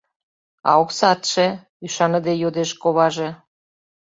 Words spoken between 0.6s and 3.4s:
—А оксатше?— ӱшаныде йодеш коваже.